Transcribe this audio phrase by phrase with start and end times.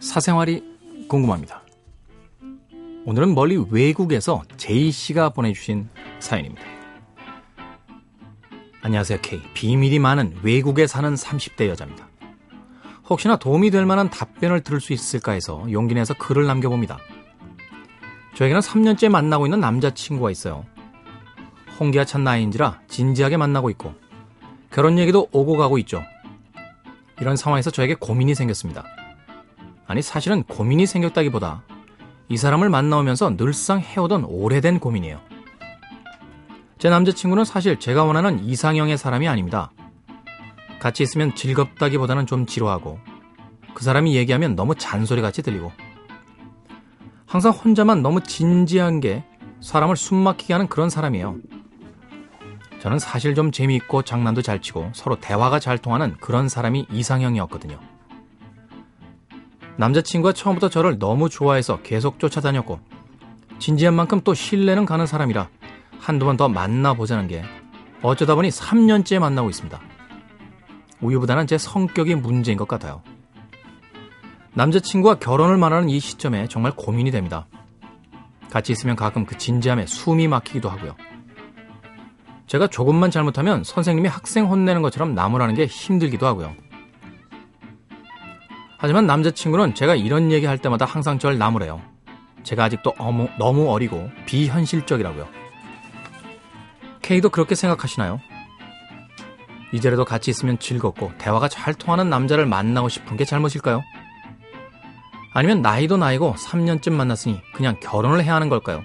[0.00, 0.64] 사생활이
[1.08, 1.62] 궁금합니다.
[3.04, 5.88] 오늘은 멀리 외국에서 제이 씨가 보내주신
[6.18, 6.64] 사연입니다.
[8.82, 9.40] 안녕하세요, K.
[9.54, 12.08] 비밀이 많은 외국에 사는 30대 여자입니다.
[13.08, 16.98] 혹시나 도움이 될 만한 답변을 들을 수 있을까 해서 용기 내서 글을 남겨봅니다.
[18.34, 20.64] 저에게는 3년째 만나고 있는 남자친구가 있어요.
[21.78, 23.94] 홍기가 찬 나이인지라 진지하게 만나고 있고
[24.72, 26.02] 결혼 얘기도 오고 가고 있죠.
[27.20, 28.84] 이런 상황에서 저에게 고민이 생겼습니다.
[29.88, 31.62] 아니 사실은 고민이 생겼다기보다
[32.28, 35.18] 이 사람을 만나오면서 늘상 해오던 오래된 고민이에요.
[36.78, 39.72] 제 남자친구는 사실 제가 원하는 이상형의 사람이 아닙니다.
[40.78, 42.98] 같이 있으면 즐겁다기보다는 좀 지루하고
[43.74, 45.72] 그 사람이 얘기하면 너무 잔소리같이 들리고
[47.26, 49.24] 항상 혼자만 너무 진지한 게
[49.60, 51.36] 사람을 숨막히게 하는 그런 사람이에요.
[52.80, 57.97] 저는 사실 좀 재미있고 장난도 잘 치고 서로 대화가 잘 통하는 그런 사람이 이상형이었거든요.
[59.78, 62.80] 남자친구가 처음부터 저를 너무 좋아해서 계속 쫓아다녔고
[63.58, 65.48] 진지한 만큼 또 신뢰는 가는 사람이라
[66.00, 67.42] 한두 번 더 만나보자는 게
[68.02, 69.80] 어쩌다 보니 3년째 만나고 있습니다.
[71.00, 73.02] 우유보다는 제 성격이 문제인 것 같아요.
[74.54, 77.46] 남자친구와 결혼을 말하는 이 시점에 정말 고민이 됩니다.
[78.50, 80.96] 같이 있으면 가끔 그 진지함에 숨이 막히기도 하고요.
[82.46, 86.54] 제가 조금만 잘못하면 선생님이 학생 혼내는 것처럼 나무라는 게 힘들기도 하고요.
[88.80, 91.82] 하지만 남자친구는 제가 이런 얘기 할 때마다 항상 절 나무래요.
[92.44, 95.26] 제가 아직도 어무, 너무 어리고 비현실적이라고요.
[97.02, 98.20] K도 그렇게 생각하시나요?
[99.72, 103.82] 이제라도 같이 있으면 즐겁고 대화가 잘 통하는 남자를 만나고 싶은 게 잘못일까요?
[105.34, 108.84] 아니면 나이도 나이고 3년쯤 만났으니 그냥 결혼을 해야 하는 걸까요?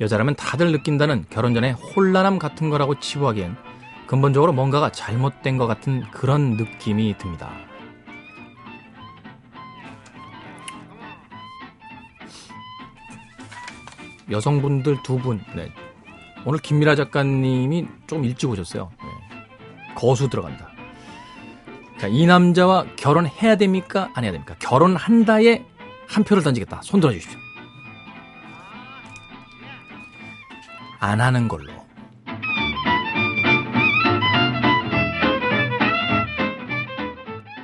[0.00, 3.56] 여자라면 다들 느낀다는 결혼 전에 혼란함 같은 거라고 치부하기엔
[4.06, 7.50] 근본적으로 뭔가가 잘못된 것 같은 그런 느낌이 듭니다.
[14.30, 15.72] 여성분들 두 분, 네.
[16.44, 18.90] 오늘 김미라 작가님이 좀 일찍 오셨어요.
[19.00, 19.08] 네.
[19.94, 20.68] 거수 들어간다.
[21.98, 24.10] 자, 이 남자와 결혼해야 됩니까?
[24.14, 24.56] 안 해야 됩니까?
[24.58, 25.64] 결혼한다에
[26.08, 26.80] 한 표를 던지겠다.
[26.82, 27.38] 손 들어 주십시오.
[30.98, 31.81] 안 하는 걸로.